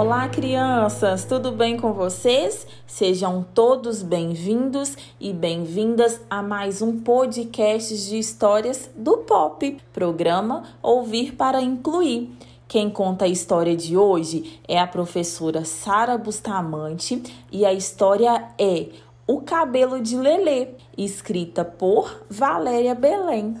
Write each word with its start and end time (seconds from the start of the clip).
Olá, 0.00 0.28
crianças! 0.28 1.24
Tudo 1.24 1.50
bem 1.50 1.76
com 1.76 1.92
vocês? 1.92 2.64
Sejam 2.86 3.42
todos 3.42 4.00
bem-vindos 4.00 4.96
e 5.18 5.32
bem-vindas 5.32 6.20
a 6.30 6.40
mais 6.40 6.80
um 6.80 7.00
podcast 7.00 8.06
de 8.06 8.16
histórias 8.16 8.88
do 8.94 9.18
Pop, 9.18 9.76
programa 9.92 10.62
Ouvir 10.80 11.34
para 11.34 11.60
Incluir. 11.60 12.30
Quem 12.68 12.88
conta 12.88 13.24
a 13.24 13.28
história 13.28 13.76
de 13.76 13.96
hoje 13.96 14.60
é 14.68 14.78
a 14.78 14.86
professora 14.86 15.64
Sara 15.64 16.16
Bustamante 16.16 17.20
e 17.50 17.66
a 17.66 17.72
história 17.72 18.54
é 18.56 18.90
O 19.26 19.40
Cabelo 19.40 20.00
de 20.00 20.16
Lelê, 20.16 20.76
escrita 20.96 21.64
por 21.64 22.24
Valéria 22.30 22.94
Belém. 22.94 23.56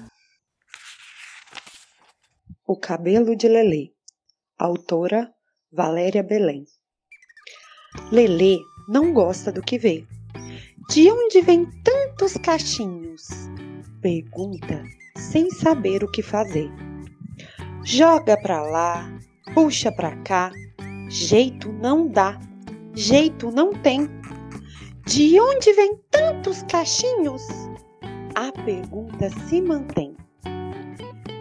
O 2.64 2.78
Cabelo 2.78 3.34
de 3.34 3.48
Lelê, 3.48 3.90
autora 4.56 5.34
Valéria 5.70 6.22
Belém. 6.22 6.64
Lelê 8.10 8.58
não 8.88 9.12
gosta 9.12 9.52
do 9.52 9.60
que 9.60 9.78
vê. 9.78 10.02
De 10.88 11.10
onde 11.10 11.42
vem 11.42 11.66
tantos 11.82 12.32
cachinhos? 12.38 13.28
Pergunta 14.00 14.82
sem 15.14 15.50
saber 15.50 16.02
o 16.02 16.10
que 16.10 16.22
fazer. 16.22 16.70
Joga 17.84 18.40
pra 18.40 18.62
lá, 18.62 19.12
puxa 19.52 19.92
pra 19.92 20.16
cá, 20.22 20.50
jeito 21.10 21.70
não 21.70 22.08
dá, 22.08 22.40
jeito 22.94 23.50
não 23.50 23.74
tem. 23.74 24.08
De 25.06 25.38
onde 25.38 25.70
vem 25.74 25.98
tantos 26.10 26.62
cachinhos? 26.62 27.42
A 28.34 28.50
pergunta 28.62 29.28
se 29.46 29.60
mantém. 29.60 30.16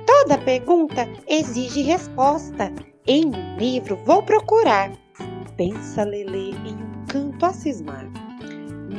Toda 0.05 0.37
pergunta 0.39 1.07
exige 1.29 1.81
resposta. 1.81 2.73
Em 3.09 3.25
um 3.25 3.57
livro 3.57 3.95
vou 4.03 4.21
procurar. 4.21 4.91
Pensa 5.55 6.03
Lelê 6.03 6.49
em 6.49 6.73
um 6.73 7.05
canto 7.07 7.45
a 7.45 7.53
cismar. 7.53 8.05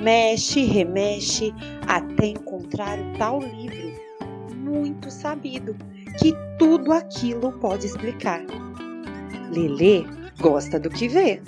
Mexe, 0.03 0.65
remexe, 0.65 1.53
até 1.87 2.29
encontrar 2.29 2.99
o 2.99 3.19
tal 3.19 3.39
livro, 3.41 4.01
muito 4.57 5.11
sabido, 5.11 5.77
que 6.19 6.33
tudo 6.59 6.91
aquilo 6.91 7.53
pode 7.61 7.85
explicar. 7.85 8.43
Lelê 9.51 10.07
gosta 10.41 10.81
do 10.81 10.89
que 10.89 11.07
vê. 11.07 11.43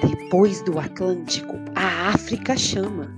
Depois 0.00 0.62
do 0.62 0.78
Atlântico, 0.78 1.56
a 1.74 2.10
África 2.10 2.56
chama 2.56 3.12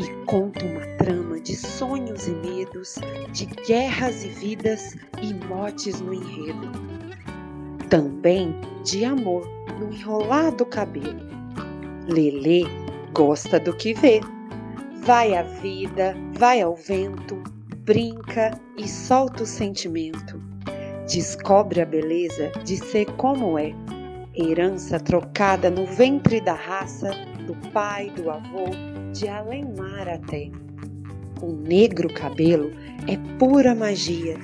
e 0.00 0.24
conta 0.24 0.64
uma 0.64 0.84
trama 0.96 1.38
de 1.38 1.54
sonhos 1.54 2.26
e 2.26 2.32
medos, 2.32 2.96
de 3.32 3.46
guerras 3.46 4.24
e 4.24 4.28
vidas 4.30 4.96
e 5.22 5.32
mortes 5.46 6.00
no 6.00 6.12
enredo. 6.12 6.89
Também 7.90 8.54
de 8.84 9.04
amor 9.04 9.44
no 9.80 9.92
enrolado 9.92 10.64
cabelo. 10.64 11.28
Lelê 12.06 12.62
gosta 13.12 13.58
do 13.58 13.74
que 13.74 13.92
vê. 13.92 14.20
Vai 15.02 15.34
à 15.34 15.42
vida, 15.42 16.14
vai 16.38 16.62
ao 16.62 16.76
vento, 16.76 17.42
brinca 17.84 18.56
e 18.78 18.86
solta 18.86 19.42
o 19.42 19.46
sentimento. 19.46 20.40
Descobre 21.12 21.80
a 21.80 21.84
beleza 21.84 22.52
de 22.64 22.76
ser 22.76 23.06
como 23.16 23.58
é, 23.58 23.74
herança 24.36 25.00
trocada 25.00 25.68
no 25.68 25.84
ventre 25.84 26.40
da 26.40 26.54
raça, 26.54 27.10
do 27.44 27.56
pai, 27.72 28.08
do 28.10 28.30
avô, 28.30 28.66
de 29.12 29.26
além 29.26 29.64
mar 29.76 30.08
até. 30.08 30.48
O 31.42 31.50
negro 31.50 32.08
cabelo 32.14 32.70
é 33.08 33.16
pura 33.36 33.74
magia, 33.74 34.36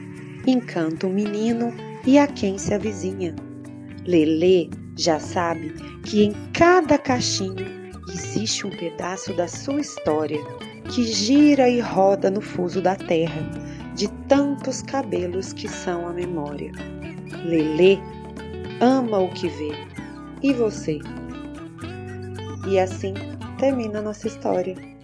encanta 0.45 1.07
o 1.07 1.11
menino 1.11 1.73
e 2.07 2.19
a 2.19 2.27
quem 2.27 2.57
se 2.57 2.73
avizinha. 2.73 3.35
Lelê 4.07 4.71
já 4.97 5.19
sabe 5.19 5.75
que 6.05 6.25
em 6.25 6.33
cada 6.53 6.97
cachinho 6.97 7.67
existe 8.09 8.67
um 8.67 8.71
pedaço 8.71 9.35
da 9.35 9.49
sua 9.49 9.81
história 9.81 10.41
que 10.95 11.03
gira 11.05 11.69
e 11.69 11.81
roda 11.81 12.31
no 12.31 12.41
fuso 12.41 12.81
da 12.81 12.95
terra, 12.95 13.43
de 13.95 14.09
tantos 14.29 14.83
cabelos 14.83 15.53
que 15.53 15.69
são 15.69 16.09
a 16.09 16.13
memória. 16.13 16.71
Lelê 17.45 17.99
ama 18.81 19.19
o 19.19 19.29
que 19.31 19.49
vê. 19.49 19.73
E 20.43 20.53
você? 20.53 21.01
E 22.69 22.79
assim 22.79 23.15
termina 23.59 24.01
nossa 24.01 24.29
história. 24.29 24.96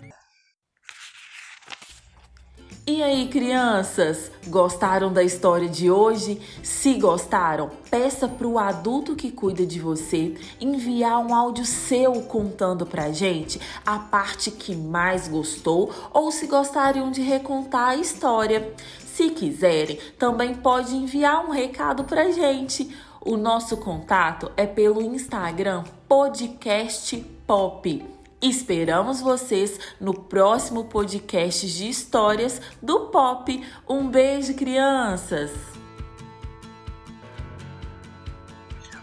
E 2.85 3.01
aí, 3.01 3.29
crianças, 3.29 4.29
gostaram 4.49 5.13
da 5.13 5.23
história 5.23 5.69
de 5.69 5.89
hoje? 5.89 6.41
Se 6.65 6.95
gostaram, 6.95 7.71
peça 7.89 8.27
para 8.27 8.45
o 8.45 8.59
adulto 8.59 9.15
que 9.15 9.31
cuida 9.31 9.65
de 9.65 9.79
você 9.79 10.35
enviar 10.61 11.25
um 11.25 11.33
áudio 11.33 11.65
seu 11.65 12.23
contando 12.23 12.85
pra 12.85 13.13
gente 13.13 13.61
a 13.87 14.01
parte 14.01 14.51
que 14.51 14.75
mais 14.75 15.29
gostou 15.29 15.95
ou 16.13 16.33
se 16.33 16.49
gostariam 16.49 17.13
de 17.13 17.23
recontar 17.23 17.91
a 17.91 17.97
história. 17.97 18.75
Se 18.99 19.31
quiserem, 19.31 20.01
também 20.19 20.53
pode 20.53 20.97
enviar 20.97 21.47
um 21.47 21.53
recado 21.53 22.03
pra 22.03 22.33
gente. 22.33 22.93
O 23.21 23.37
nosso 23.37 23.77
contato 23.77 24.51
é 24.57 24.67
pelo 24.67 25.01
Instagram 25.01 25.85
Podcast 26.09 27.17
Pop. 27.47 28.22
Esperamos 28.43 29.21
vocês 29.21 29.79
no 30.01 30.13
próximo 30.13 30.87
podcast 30.87 31.65
de 31.65 31.89
histórias 31.89 32.61
do 32.83 33.07
Pop. 33.07 33.65
Um 33.89 34.09
beijo, 34.09 34.53
crianças! 34.55 35.53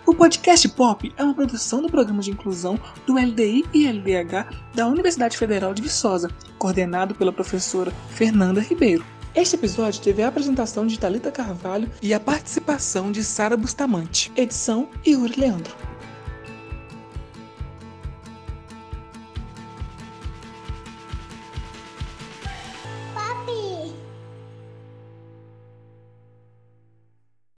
O 0.06 0.14
podcast 0.14 0.68
Pop 0.68 1.14
é 1.16 1.24
uma 1.24 1.34
produção 1.34 1.82
do 1.82 1.90
programa 1.90 2.22
de 2.22 2.32
inclusão 2.32 2.78
do 3.08 3.14
LDI 3.14 3.64
e 3.74 3.88
LDH 3.88 4.50
da 4.76 4.86
Universidade 4.88 5.38
Federal 5.38 5.74
de 5.74 5.84
Viçosa, 5.84 6.30
coordenado 6.58 7.16
pela 7.16 7.32
professora 7.32 7.92
Fernanda 8.10 8.60
Ribeiro. 8.60 9.06
Este 9.34 9.56
episódio 9.56 10.02
teve 10.02 10.22
a 10.22 10.28
apresentação 10.28 10.86
de 10.86 11.00
Talita 11.00 11.32
Carvalho 11.32 11.90
e 12.02 12.14
a 12.14 12.20
participação 12.20 13.10
de 13.10 13.24
Sara 13.24 13.56
Bustamante. 13.56 14.34
Edição 14.36 14.90
Yuri 15.08 15.40
Leandro. 15.40 15.89